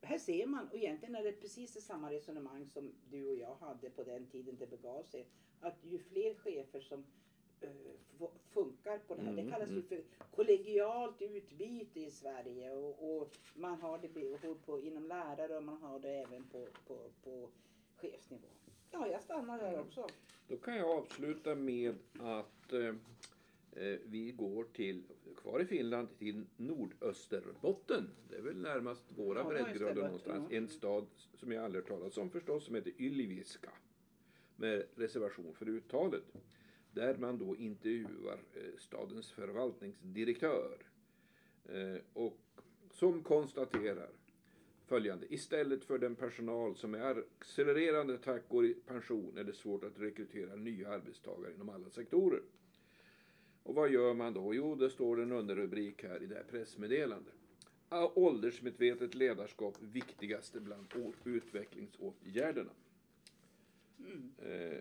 här 0.03 0.19
ser 0.19 0.47
man, 0.47 0.69
och 0.69 0.77
egentligen 0.77 1.15
är 1.15 1.23
det 1.25 1.33
precis 1.33 1.73
det 1.75 1.81
samma 1.81 2.11
resonemang 2.13 2.67
som 2.67 2.93
du 3.11 3.29
och 3.29 3.35
jag 3.35 3.55
hade 3.55 3.91
på 3.91 4.05
den 4.05 4.27
tiden 4.27 4.57
det 4.59 4.67
begav 4.71 5.03
sig. 5.05 5.27
Att 5.61 5.79
ju 5.85 5.99
fler 5.99 6.35
chefer 6.35 6.81
som 6.81 6.99
eh, 7.01 7.05
funkar 8.55 8.99
på 8.99 9.15
det 9.15 9.23
här. 9.23 9.33
Mm, 9.33 9.45
det 9.45 9.53
kallas 9.53 9.69
ju 9.69 9.73
mm. 9.73 9.89
för 9.89 10.03
kollegialt 10.37 11.23
utbyte 11.23 12.01
i 12.01 12.11
Sverige. 12.11 12.71
Och, 12.71 13.17
och 13.17 13.31
man 13.55 13.81
har 13.81 13.99
det 13.99 14.09
på, 14.09 14.55
på, 14.67 14.81
inom 14.81 15.07
lärare 15.07 15.57
och 15.57 15.65
man 15.65 15.83
har 15.83 16.01
det 16.01 16.09
även 16.09 16.45
på, 16.45 16.67
på, 16.87 16.99
på 17.25 17.49
chefsnivå. 17.97 18.49
Ja, 18.91 19.09
jag 19.09 19.23
stannar 19.23 19.59
där 19.59 19.81
också. 19.81 20.07
Då 20.49 20.57
kan 20.57 20.77
jag 20.77 20.91
avsluta 20.91 21.55
med 21.55 21.95
att 22.21 22.73
eh, 22.73 22.95
eh, 23.73 23.99
vi 24.05 24.35
går 24.37 24.65
till, 24.65 25.03
kvar 25.37 25.61
i 25.61 25.67
Finland, 25.67 26.19
till 26.19 26.45
Nordösterbotten. 26.57 28.11
Det 28.29 28.37
är 28.37 28.43
väl 28.43 28.57
närmast 28.57 29.05
våra 29.09 29.39
Ja, 29.39 29.49
breddgrader 29.49 30.03
någonstans. 30.03 30.53
En 30.53 30.69
stad 30.69 31.07
som 31.35 31.53
jag 31.53 31.65
aldrig 31.65 31.85
hört 31.85 31.89
talas 31.89 32.19
om 32.19 32.31
förstås, 32.31 32.65
som 32.65 32.75
heter 32.75 32.93
Ylivieska. 32.99 33.71
Med 34.57 34.87
reservation 34.95 35.55
för 35.55 35.69
uttalet. 35.69 36.25
Där 36.95 37.17
man 37.17 37.39
då 37.39 37.57
intervjuar 37.57 38.39
eh, 38.55 38.79
stadens 38.79 39.31
förvaltningsdirektör. 39.31 40.79
Eh, 41.65 42.01
och 42.13 42.39
som 42.91 43.23
konstaterar 43.23 44.11
följande. 44.87 45.35
Istället 45.35 45.85
för 45.85 45.99
den 45.99 46.15
personal 46.15 46.77
som 46.77 46.95
är 46.95 47.25
accelererande 47.41 48.19
takt 48.19 48.49
går 48.49 48.67
i 48.67 48.75
pension 48.75 49.39
är 49.39 49.45
det 49.45 49.53
svårt 49.53 49.85
att 49.85 50.01
rekrytera 50.01 50.57
nya 50.57 50.89
arbetstagare 50.89 51.55
inom 51.55 51.69
alla 51.69 51.91
sektorer. 51.91 52.43
Och 53.63 53.75
vad 53.75 53.91
gör 53.91 54.15
man 54.15 54.35
då? 54.35 54.55
Jo, 54.55 54.75
det 54.75 54.91
står 54.91 55.21
en 55.21 55.33
underrubrik 55.33 56.03
här 56.03 56.23
i 56.23 56.27
det 56.27 56.35
här 56.35 56.45
pressmeddelandet. 56.51 57.35
Åldersmedvetet 58.15 59.15
ledarskap 59.15 59.77
viktigaste 59.81 60.61
bland 60.61 60.87
utvecklingsåtgärderna. 61.25 62.71
Mm. 63.99 64.33
Eh, 64.39 64.79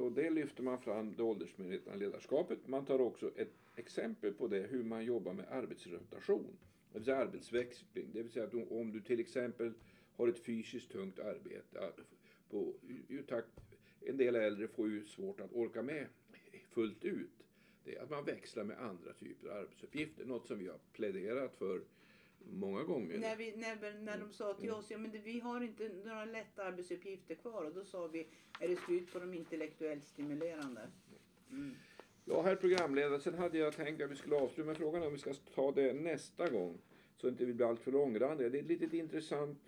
så 0.00 0.08
det 0.10 0.30
lyfter 0.30 0.62
man 0.62 0.80
fram, 0.80 1.14
det 1.16 1.22
åldersmedvetna 1.22 1.94
ledarskapet. 1.94 2.58
Man 2.68 2.84
tar 2.84 3.00
också 3.00 3.30
ett 3.36 3.52
exempel 3.76 4.32
på 4.34 4.48
det, 4.48 4.58
hur 4.60 4.82
man 4.84 5.04
jobbar 5.04 5.32
med 5.32 5.44
arbetsrotation. 5.50 6.56
Det 6.92 6.98
vill 6.98 7.04
säga 7.04 7.16
arbetsväxling. 7.16 8.10
Det 8.12 8.22
vill 8.22 8.32
säga 8.32 8.44
att 8.46 8.54
om- 8.70 8.92
du 8.92 9.00
till 9.00 9.20
exempel 9.20 9.72
har 10.16 10.28
ett 10.28 10.38
fysiskt 10.38 10.90
tungt 10.92 11.18
arbete. 11.18 11.92
På, 12.50 12.74
en 14.00 14.16
del 14.16 14.34
äldre 14.36 14.68
får 14.68 14.88
ju 14.88 15.04
svårt 15.04 15.40
att 15.40 15.52
orka 15.52 15.82
med 15.82 16.06
fullt 16.68 17.04
ut. 17.04 17.44
Det 17.84 17.96
är 17.96 18.02
att 18.02 18.10
man 18.10 18.24
växlar 18.24 18.64
med 18.64 18.78
andra 18.80 19.12
typer 19.12 19.48
av 19.48 19.56
arbetsuppgifter. 19.56 20.24
Något 20.24 20.46
som 20.46 20.58
vi 20.58 20.66
har 20.68 20.78
pläderat 20.92 21.54
för 21.58 21.80
många 22.44 22.82
gånger. 22.82 23.18
När, 23.18 23.36
vi, 23.36 23.56
när, 23.56 24.00
när 24.00 24.18
de 24.18 24.32
sa 24.32 24.54
till 24.54 24.70
oss, 24.70 24.90
ja 24.90 24.98
men 24.98 25.10
det, 25.10 25.18
vi 25.18 25.40
har 25.40 25.60
inte 25.60 25.90
några 26.04 26.24
lätta 26.24 26.64
arbetsuppgifter 26.64 27.34
kvar 27.34 27.64
och 27.64 27.74
då 27.74 27.84
sa 27.84 28.06
vi, 28.06 28.26
är 28.60 28.68
det 28.68 28.76
slut 28.76 29.12
på 29.12 29.18
de 29.18 29.34
intellektuellt 29.34 30.06
stimulerande? 30.06 30.80
Mm. 31.50 31.74
Ja, 32.24 32.42
herr 32.42 32.56
programledare, 32.56 33.20
sen 33.20 33.34
hade 33.34 33.58
jag 33.58 33.76
tänkt 33.76 34.02
att 34.02 34.10
vi 34.10 34.16
skulle 34.16 34.36
avsluta 34.36 34.66
med 34.66 34.76
frågan 34.76 35.02
om 35.02 35.12
vi 35.12 35.18
ska 35.18 35.34
ta 35.54 35.72
det 35.72 35.92
nästa 35.92 36.48
gång. 36.48 36.78
Så 37.16 37.28
inte 37.28 37.44
vi 37.44 37.54
blir 37.54 37.66
alltför 37.66 37.92
långrandiga. 37.92 38.48
Det 38.48 38.58
är 38.58 38.62
ett 38.62 38.68
litet 38.68 38.92
intressant 38.92 39.58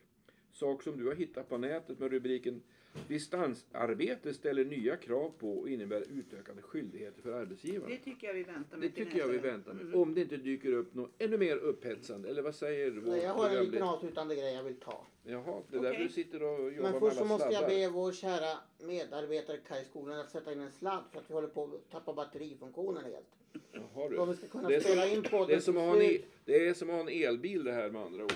sak 0.52 0.83
som 0.83 0.97
du 0.97 1.07
har 1.07 1.14
hittat 1.14 1.49
på 1.49 1.59
nätet 1.59 1.99
med 1.99 2.11
rubriken 2.11 2.62
Distansarbete 3.08 4.34
ställer 4.34 4.64
nya 4.64 4.96
krav 4.96 5.32
på 5.38 5.52
och 5.52 5.68
innebär 5.68 6.04
utökade 6.11 6.62
skyldigheter 6.62 7.22
för 7.22 7.32
arbetsgivaren. 7.32 7.90
Det 7.90 7.99
tycker 7.99 8.26
jag 8.26 8.34
vi 8.34 8.42
väntar 8.42 8.76
med 8.76 8.90
Det 8.90 9.04
tycker 9.04 9.18
jag 9.18 9.28
vi 9.28 9.38
väntar 9.38 9.72
med. 9.72 9.82
Mm. 9.82 10.00
Om 10.00 10.14
det 10.14 10.20
inte 10.20 10.37
dyker 10.37 10.72
upp 10.72 10.94
något 10.94 11.11
ännu 11.18 11.38
mer 11.38 11.56
upphetsande. 11.56 12.28
Eller 12.28 12.42
vad 12.42 12.54
säger 12.54 12.90
Nej, 12.90 13.22
jag 13.22 13.34
har 13.34 13.50
en 13.50 13.64
liten 13.64 13.82
avslutande 13.82 14.34
grej 14.34 14.54
jag 14.54 14.62
vill 14.62 14.76
ta. 14.76 15.06
Jaha, 15.25 15.62
det 15.70 15.76
är 15.76 15.82
därför 15.82 15.94
Okej. 15.94 16.06
du 16.06 16.12
sitter 16.12 16.42
och 16.42 16.72
jobbar 16.72 16.82
Men 16.82 16.92
med 16.92 17.00
först 17.00 17.16
så 17.16 17.25
måste 17.25 17.49
jag 17.52 17.66
be 17.66 17.88
vår 17.88 18.12
kära 18.12 18.58
medarbetare 18.78 19.56
Kaj 19.68 19.84
Skoglund 19.84 20.20
att 20.20 20.30
sätta 20.30 20.52
in 20.52 20.61
en 20.61 20.72
sladd 20.72 21.04
för 21.12 21.20
att 21.20 21.30
vi 21.30 21.34
håller 21.34 21.49
på 21.49 21.64
att 21.64 21.90
tappa 21.90 22.12
batterifunktionen 22.12 23.04
helt. 23.04 23.26
Jaha, 23.72 24.04
Om 24.04 24.11
du. 24.11 24.32
vi 24.32 24.37
ska 24.37 24.46
kunna 24.46 24.68
Det 24.68 24.76
är, 24.76 24.80
spela 24.80 25.02
som, 25.02 25.11
in 25.12 25.22
på 25.22 25.46
det, 25.46 25.54
är 25.54 25.61
som 25.61 25.76
att 25.76 25.82
ha 25.82 26.02
en, 26.02 26.18
det 26.44 26.68
är 26.68 26.75
som 26.75 26.90
att 26.90 26.94
ha 26.94 27.00
en 27.00 27.08
elbil 27.08 27.64
det 27.64 27.72
här 27.72 27.90
med 27.90 28.02
andra 28.02 28.25
ord. 28.25 28.32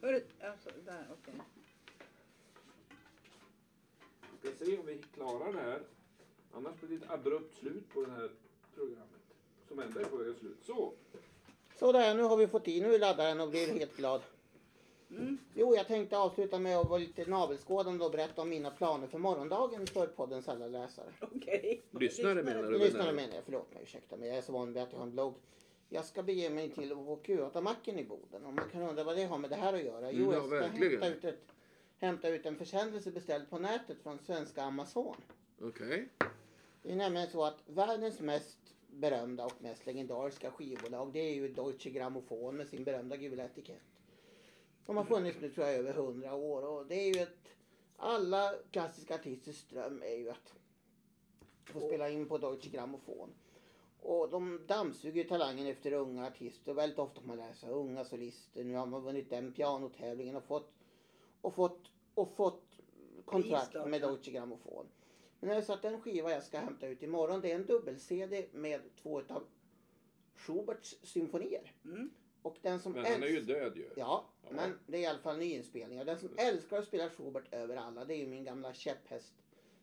Hörru, 0.00 0.20
alltså, 0.40 0.70
där, 0.84 1.08
okej. 1.12 1.34
Vi 4.44 4.50
ska 4.50 4.64
se 4.64 4.78
om 4.78 4.86
vi 4.86 4.98
klarar 5.14 5.52
det 5.52 5.58
här. 5.60 5.82
Annars 6.52 6.80
blir 6.80 6.98
det 6.98 7.04
ett 7.04 7.10
abrupt 7.10 7.54
slut 7.54 7.88
på 7.94 8.00
det 8.04 8.10
här 8.12 8.30
programmet. 8.74 9.08
Som 9.68 9.78
ändå 9.80 10.00
är 10.00 10.04
på 10.04 10.16
väg 10.16 10.34
slut. 10.40 10.56
Så, 10.66 10.92
Så 11.78 11.92
där, 11.92 12.14
nu 12.14 12.22
har 12.22 12.36
vi 12.36 12.46
fått 12.46 12.68
i 12.68 12.80
nu 12.80 12.98
laddaren 12.98 13.40
och 13.40 13.48
blir 13.50 13.66
helt 13.78 13.96
glad. 13.96 14.22
Mm. 15.10 15.38
Jo, 15.54 15.74
jag 15.76 15.86
tänkte 15.86 16.18
avsluta 16.18 16.58
med 16.58 16.78
att 16.78 16.88
vara 16.88 16.98
lite 16.98 17.24
navelskådande 17.26 18.04
och 18.04 18.10
berätta 18.10 18.42
om 18.42 18.48
mina 18.48 18.70
planer 18.70 19.06
för 19.06 19.18
morgondagen 19.18 19.86
för 19.86 20.06
poddens 20.06 20.48
alla 20.48 20.66
läsare. 20.66 21.06
Okej. 21.20 21.82
Lyssnare 21.90 22.42
menar 22.42 22.62
du? 22.62 22.78
Lyssnare 22.78 23.12
menar 23.12 23.34
jag, 23.34 23.44
förlåt 23.44 23.74
mig, 23.74 23.82
ursäkta 23.82 24.16
mig. 24.16 24.28
Jag 24.28 24.38
är 24.38 24.42
så 24.42 24.52
van 24.52 24.72
vid 24.72 24.82
att 24.82 24.92
jag 24.92 24.98
har 24.98 25.06
en 25.06 25.12
blogg. 25.12 25.34
Jag 25.88 26.04
ska 26.04 26.22
bege 26.22 26.50
mig 26.50 26.70
till 26.70 26.92
HQ8-macken 26.92 27.98
i 27.98 28.04
Boden 28.04 28.46
och 28.46 28.52
man 28.52 28.68
kan 28.72 28.82
undra 28.82 29.04
vad 29.04 29.16
det 29.16 29.24
har 29.24 29.38
med 29.38 29.50
det 29.50 29.56
här 29.56 29.72
att 29.74 29.84
göra. 29.84 30.12
Jo, 30.12 30.22
Mm, 30.24 30.30
ja, 30.30 30.36
jag 30.36 30.46
ska 30.46 30.54
verkligen. 30.56 31.02
hämta 31.02 31.28
ut, 31.28 31.34
ett, 31.34 31.40
hämta 32.04 32.28
ut 32.28 32.46
en 32.46 32.56
försändelse 32.56 33.10
beställd 33.10 33.50
på 33.50 33.58
nätet 33.58 34.02
från 34.02 34.18
svenska 34.18 34.62
Amazon. 34.62 35.16
Okej. 35.60 36.08
Det 36.82 36.92
är 36.92 36.96
nämligen 36.96 37.30
så 37.30 37.44
att 37.44 37.62
världens 37.66 38.20
mest 38.20 38.58
berömda 38.86 39.44
och 39.44 39.62
mest 39.62 39.86
legendariska 39.86 40.50
skivbolag 40.50 41.12
det 41.12 41.18
är 41.18 41.34
ju 41.34 41.48
Deutsche 41.48 41.90
Grammophon 41.90 42.56
med 42.56 42.68
sin 42.68 42.84
berömda 42.84 43.16
gula 43.16 43.44
etikett. 43.44 43.82
De 44.86 44.96
har 44.96 45.04
funnits 45.04 45.40
nu 45.40 45.50
tror 45.50 45.66
jag 45.66 45.76
över 45.76 45.92
hundra 45.92 46.34
år 46.34 46.62
och 46.62 46.86
det 46.86 46.94
är 46.94 47.14
ju 47.14 47.22
ett 47.22 47.48
alla 47.96 48.54
klassiska 48.70 49.14
artisters 49.14 49.64
dröm 49.64 50.02
är 50.02 50.16
ju 50.16 50.30
att 50.30 50.54
få 51.64 51.80
spela 51.80 52.10
in 52.10 52.28
på 52.28 52.38
Deutsche 52.38 52.70
Grammophon. 52.70 53.30
Och 54.00 54.30
de 54.30 54.66
dammsuger 54.66 55.22
ju 55.22 55.28
talangen 55.28 55.66
efter 55.66 55.92
unga 55.92 56.26
artister 56.26 56.72
och 56.72 56.78
väldigt 56.78 56.98
ofta 56.98 57.20
man 57.24 57.36
läsa 57.36 57.68
unga 57.68 58.04
solister. 58.04 58.64
Nu 58.64 58.74
har 58.74 58.86
man 58.86 59.02
vunnit 59.02 59.30
den 59.30 59.52
pianotävlingen 59.52 60.36
och 60.36 60.44
fått 60.44 60.72
och 61.40 61.54
fått 61.54 61.90
och 62.14 62.36
fått 62.36 62.80
kontrakt 63.24 63.74
med. 63.86 64.00
Deutsche 64.00 64.30
Grammophon. 64.30 64.86
Men 65.40 65.50
det 65.50 65.56
är 65.56 65.62
så 65.62 65.72
att 65.72 65.82
den 65.82 66.00
skiva 66.00 66.30
jag 66.30 66.42
ska 66.42 66.58
hämta 66.58 66.86
ut 66.88 67.02
imorgon 67.02 67.40
det 67.40 67.50
är 67.50 67.54
en 67.54 67.66
dubbel-CD 67.66 68.46
med 68.52 68.80
två 69.02 69.22
av 69.28 69.42
Schuberts 70.34 70.96
symfonier. 71.02 71.72
Mm. 71.84 72.10
Och 72.42 72.56
den 72.62 72.80
som 72.80 72.92
Men 72.92 73.04
han 73.04 73.22
är 73.22 73.26
ju 73.26 73.40
död 73.40 73.76
ju. 73.76 73.90
Ja, 73.96 74.24
Ja. 74.42 74.48
men 74.50 74.78
det 74.86 74.96
är 74.96 75.00
i 75.00 75.06
alla 75.06 75.18
fall 75.18 75.38
nyinspelningar. 75.38 76.04
Den 76.04 76.18
som 76.18 76.28
älskar 76.36 76.78
att 76.78 76.84
spela 76.84 77.10
Schubert 77.10 77.54
över 77.54 77.76
alla 77.76 78.04
det 78.04 78.14
är 78.14 78.18
ju 78.18 78.26
min 78.26 78.44
gamla 78.44 78.74
käpphäst, 78.74 79.34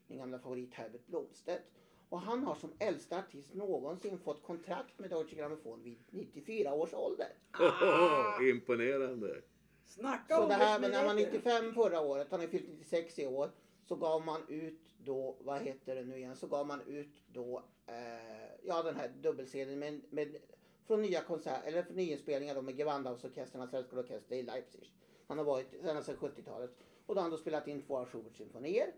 min 0.08 0.18
gamla 0.20 0.40
favorit 0.40 0.74
Herbert 0.74 1.08
Blomstedt. 1.08 1.64
Och 2.10 2.22
han 2.22 2.44
har 2.44 2.56
som 2.56 2.74
äldsta 2.80 3.20
artist 3.20 3.54
någonsin 3.54 4.20
fått 4.20 4.44
kontrakt 4.44 5.00
med 5.00 5.10
Deutsche 5.10 5.36
Grammophon 5.36 5.84
vid 5.84 5.98
94 6.10 6.74
års 6.74 6.94
ålder. 6.94 7.28
Ah, 7.52 8.42
Imponerande. 8.50 9.42
Snacka 9.92 10.36
Så 10.36 10.42
om 10.42 10.50
det 10.50 10.56
här, 10.56 10.80
men 10.80 10.92
när 10.92 10.98
man 10.98 11.06
var 11.06 11.14
åldersmedveten. 11.14 11.66
95 11.66 11.74
förra 11.74 12.02
året, 12.02 12.28
han 12.32 12.42
är 12.42 12.48
fyllt 12.48 12.70
96 12.70 13.20
i 13.20 13.26
år, 13.26 13.52
så 13.84 13.96
gav 13.96 14.26
man 14.26 14.42
ut 14.48 14.80
då, 14.98 15.36
vad 15.40 15.62
heter 15.62 15.96
det 15.96 16.04
nu 16.04 16.18
igen, 16.18 16.36
så 16.36 16.48
gav 16.48 16.68
man 16.68 16.82
ut 16.82 17.24
då, 17.28 17.64
eh, 17.88 17.96
ja 18.64 18.84
den 18.84 18.96
här 18.96 19.10
dubbelserien 19.22 19.80
med, 19.80 20.02
med, 20.10 20.36
från 20.88 21.02
nya 21.02 21.22
konserter, 21.22 21.68
eller 21.68 21.84
från 21.84 21.96
nyinspelningar 21.96 22.56
då 22.56 22.62
med 22.62 22.76
Gewandhausorkestern, 22.76 23.68
Sällskapsorkester 23.68 24.36
i 24.36 24.44
Leipzig. 24.44 24.94
Han 25.28 25.38
har 25.38 25.46
varit 25.46 25.72
sedan 25.72 26.04
70-talet. 26.04 26.78
Och 27.06 27.16
då 27.16 27.20
har 27.20 27.24
han 27.24 27.32
då 27.32 27.38
spelat 27.38 27.68
in 27.68 27.82
två 27.82 27.98
av 27.98 28.06
Schuberts 28.06 28.38
symfonier. 28.38 28.94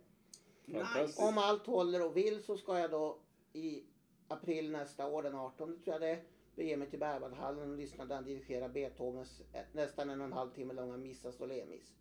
Fantastiskt. 0.71 1.19
Om 1.19 1.37
allt 1.37 1.67
håller 1.67 2.05
och 2.05 2.17
vill 2.17 2.43
så 2.43 2.57
ska 2.57 2.79
jag 2.79 2.91
då 2.91 3.17
i 3.53 3.83
april 4.27 4.71
nästa 4.71 5.07
år, 5.07 5.23
den 5.23 5.35
18 5.35 5.67
tror 5.67 5.93
jag 5.93 6.01
det 6.01 6.09
är, 6.09 6.23
bege 6.55 6.77
mig 6.77 6.89
till 6.89 6.99
Berwaldhallen 6.99 7.71
och 7.71 7.77
lyssna 7.77 8.05
där 8.05 8.15
han 8.15 8.25
dirigerar 8.25 8.69
Beethovens 8.69 9.41
eh, 9.53 9.61
nästan 9.71 10.09
en 10.09 10.21
och 10.21 10.27
en 10.27 10.33
halv 10.33 10.49
timme 10.49 10.73
långa 10.73 10.97
Missa 10.97 11.31
Solemis. 11.31 11.93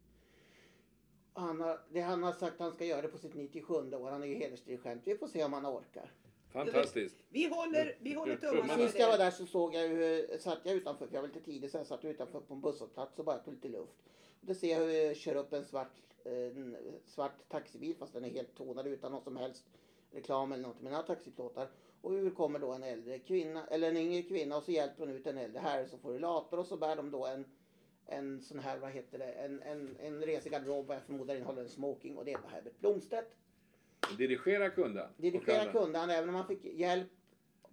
Han 1.33 1.61
har, 1.61 1.81
det 1.91 2.01
han 2.01 2.23
har 2.23 2.33
sagt 2.33 2.55
att 2.55 2.61
han 2.61 2.73
ska 2.73 2.85
göra 2.85 3.03
det 3.03 3.09
på 3.09 3.19
sitt 3.19 3.35
97 3.35 3.75
år. 3.75 4.11
Han 4.11 4.23
är 4.23 4.27
ju 4.27 4.35
hedersdirigent. 4.35 5.03
Vi 5.05 5.17
får 5.17 5.29
se 5.29 5.45
om 5.45 5.53
han 5.53 5.67
orkar. 5.67 6.11
Fantastiskt. 6.53 7.17
Vi 7.29 7.47
håller, 7.47 7.97
vi 8.01 8.15
håller 8.15 8.37
tummarna 8.37 8.77
Sist 8.77 8.99
jag 8.99 9.11
var 9.11 9.19
där 9.19 9.31
så 9.31 9.47
såg 9.47 9.75
jag 9.75 9.89
hur, 9.89 10.39
satt 10.39 10.61
jag 10.63 10.75
utanför, 10.75 11.07
för 11.07 11.15
jag 11.15 11.23
var 11.23 11.29
lite 11.29 11.41
tidig, 11.41 11.71
så 11.71 11.77
jag 11.77 11.87
satt 11.87 12.05
utanför 12.05 12.41
på 12.41 12.55
en 12.55 12.61
busshållplats 12.61 13.19
och 13.19 13.25
bara 13.25 13.39
tog 13.39 13.55
lite 13.55 13.69
luft. 13.69 13.97
Och 14.41 14.47
då 14.47 14.55
ser 14.55 14.71
jag 14.71 14.79
hur 14.79 14.91
jag 14.91 15.17
kör 15.17 15.35
upp 15.35 15.53
en 15.53 15.65
svart, 15.65 15.93
eh, 16.25 16.33
en 16.33 16.77
svart 17.07 17.49
taxibil 17.49 17.97
fast 17.99 18.13
den 18.13 18.25
är 18.25 18.31
helt 18.31 18.55
tonad 18.55 18.87
utan 18.87 19.13
någon 19.13 19.23
som 19.23 19.37
helst 19.37 19.65
reklam 20.13 20.53
eller 20.53 20.63
någonting. 20.63 20.85
Men 20.85 20.93
den 20.93 21.01
har 21.01 21.07
taxiplåtar. 21.07 21.69
Och 22.01 22.13
hur 22.13 22.31
kommer 22.31 22.59
då 22.59 22.73
en 22.73 22.83
äldre 22.83 23.19
kvinna, 23.19 23.67
eller 23.67 23.89
en 23.89 23.97
yngre 23.97 24.23
kvinna 24.23 24.57
och 24.57 24.63
så 24.63 24.73
hjälper 24.73 25.07
hon 25.07 25.15
ut 25.15 25.27
en 25.27 25.39
äldre 25.39 25.61
herre 25.61 25.89
som 25.89 25.99
får 25.99 26.13
rullator 26.13 26.59
och 26.59 26.67
så 26.67 26.77
bär 26.77 26.97
de 26.97 27.11
då 27.11 27.27
en 27.27 27.45
en 28.07 28.41
sån 28.41 28.59
här, 28.59 28.79
vad 28.79 28.91
heter 28.91 29.19
det, 29.19 29.33
en, 29.33 29.63
en, 29.63 29.97
en 30.01 30.23
resig 30.23 30.53
garderob 30.53 30.87
vad 30.87 30.97
jag 30.97 31.05
förmodar 31.05 31.35
innehåller 31.35 31.63
en 31.63 31.69
smoking 31.69 32.17
och 32.17 32.25
det 32.25 32.37
var 32.37 32.51
Herbert 32.51 32.81
Blomstedt. 32.81 33.37
Dirigera 34.19 34.71
kunde 34.71 35.01
han. 35.01 35.11
Dirigera 35.17 35.73
kunde 35.73 35.99
han 35.99 36.11
även 36.11 36.29
om 36.29 36.35
han 36.35 36.47
fick 36.47 36.65
hjälp 36.65 37.09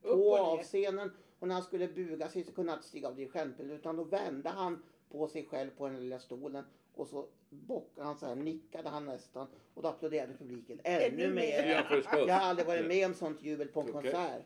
på 0.01 0.09
och 0.09 0.39
av 0.39 0.63
scenen 0.63 1.11
och 1.39 1.47
när 1.47 1.55
han 1.55 1.63
skulle 1.63 1.87
buga 1.87 2.29
sig 2.29 2.43
så 2.43 2.51
kunde 2.51 2.71
han 2.71 2.79
inte 2.79 2.87
stiga 2.87 3.07
av 3.07 3.15
dirigentpelaren 3.15 3.79
utan 3.79 3.95
då 3.95 4.03
vände 4.03 4.49
han 4.49 4.83
på 5.11 5.27
sig 5.27 5.45
själv 5.45 5.69
på 5.77 5.87
den 5.87 5.99
lilla 5.99 6.19
stolen 6.19 6.63
och 6.99 7.07
så 7.07 7.27
bockade 7.49 8.07
han 8.07 8.17
så 8.17 8.25
här, 8.25 8.35
nickade 8.35 8.89
han 8.89 9.05
nästan 9.05 9.47
och 9.73 9.83
då 9.83 9.89
applåderade 9.89 10.33
publiken 10.33 10.79
ännu 10.83 11.05
Ännu 11.05 11.33
mer. 11.33 11.69
Ja, 11.69 11.83
förstås. 11.83 12.27
Jag 12.27 12.35
har 12.35 12.49
aldrig 12.49 12.67
varit 12.67 12.85
med 12.85 13.05
om 13.05 13.13
sånt 13.13 13.43
jubel 13.43 13.67
på 13.67 13.79
en 13.79 13.89
Okej. 13.89 14.01
konsert. 14.01 14.45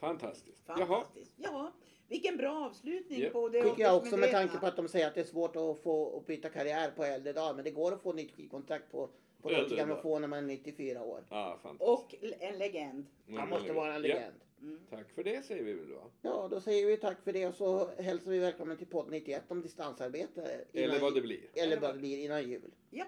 Fantastiskt. 0.00 0.62
Jaha. 0.66 0.76
Fantastiskt. 0.86 1.32
Ja, 1.36 1.72
vilken 2.08 2.36
bra 2.36 2.66
avslutning 2.66 3.20
Japp. 3.20 3.32
på 3.32 3.48
det 3.48 3.62
Tycker 3.62 3.82
jag 3.82 3.96
också 3.96 4.16
med 4.16 4.30
tanke 4.30 4.58
på 4.58 4.66
att 4.66 4.76
de 4.76 4.88
säger 4.88 5.06
att 5.06 5.14
det 5.14 5.20
är 5.20 5.24
svårt 5.24 5.56
att 5.56 5.82
få 5.82 6.16
att 6.18 6.26
byta 6.26 6.48
karriär 6.48 6.90
på 6.90 7.04
äldre 7.04 7.32
dagar. 7.32 7.54
Men 7.54 7.64
det 7.64 7.70
går 7.70 7.92
att 7.92 8.02
få 8.02 8.12
nytt 8.12 8.36
skivkontrakt 8.36 8.92
på, 8.92 9.08
på 9.42 9.50
dagar. 9.50 9.68
Grammophon 9.76 10.20
när 10.20 10.28
man 10.28 10.38
är 10.38 10.42
94 10.42 11.02
år. 11.02 11.24
Ja, 11.30 11.58
fantastiskt. 11.62 12.32
Och 12.32 12.42
en 12.42 12.58
legend. 12.58 13.06
Han 13.36 13.48
måste 13.48 13.72
vara 13.72 13.94
en 13.94 14.02
legend. 14.02 14.34
Mm. 14.62 14.78
Tack 14.90 15.12
för 15.12 15.24
det 15.24 15.42
säger 15.44 15.64
vi 15.64 15.72
väl 15.72 15.88
då. 15.88 16.10
Ja, 16.22 16.48
då 16.50 16.60
säger 16.60 16.86
vi 16.86 16.96
tack 16.96 17.22
för 17.24 17.32
det 17.32 17.46
och 17.46 17.54
så 17.54 17.90
hälsar 17.98 18.30
vi 18.30 18.38
välkommen 18.38 18.76
till 18.76 18.86
podd 18.86 19.10
91 19.10 19.42
om 19.48 19.62
distansarbete. 19.62 20.64
innan 20.72 20.90
Eller 20.90 21.00
vad 21.00 21.14
det 21.14 21.20
blir. 21.20 21.40
Eller 21.54 21.80
vad 21.80 21.94
det 21.94 21.98
blir 21.98 22.18
innan 22.18 22.48
jul. 22.50 22.74
Ja, 22.90 23.04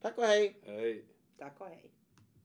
Tack 0.00 0.18
och 0.18 0.24
hej! 0.24 0.56
Hej. 0.62 1.04
tack 1.38 1.60
och 1.60 1.66
hej. 1.66 1.90